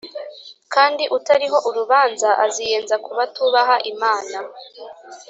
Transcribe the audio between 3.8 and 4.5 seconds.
imana